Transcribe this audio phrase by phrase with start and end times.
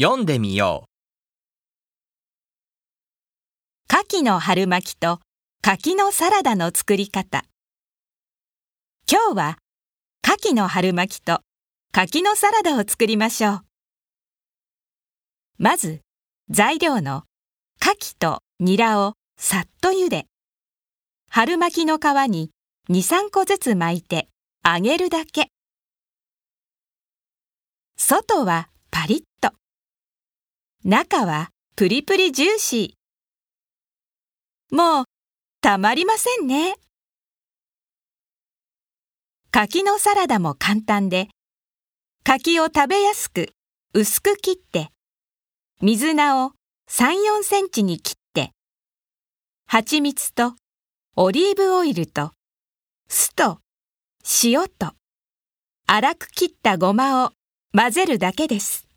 [0.00, 0.88] 読んでみよ
[3.90, 5.20] う牡蠣の春巻きと
[5.60, 7.44] 柿のサラダの作り方。
[9.06, 9.58] 今日は
[10.26, 11.40] 牡蠣の春巻きと
[11.92, 13.60] 柿のサラダを作りましょう。
[15.58, 16.00] まず
[16.48, 17.24] 材料の
[17.78, 20.24] 牡蠣とニラをさっと茹で、
[21.28, 22.50] 春巻きの皮に
[22.88, 24.28] 2、3個ずつ巻いて
[24.64, 25.48] 揚げるだけ。
[27.98, 29.52] 外はパリッと。
[30.84, 34.76] 中はプリプリジューシー。
[34.76, 35.04] もう
[35.60, 36.74] たまりませんね。
[39.52, 41.28] 柿のサラダも簡単で、
[42.24, 43.50] 柿を食べやすく
[43.94, 44.88] 薄く切って、
[45.80, 46.50] 水菜を
[46.90, 48.50] 3、4センチに切って、
[49.68, 50.56] 蜂蜜と
[51.14, 52.32] オリーブオイルと
[53.08, 53.60] 酢と
[54.42, 54.94] 塩と
[55.88, 57.30] 粗く切ったごまを
[57.72, 58.88] 混ぜるだけです。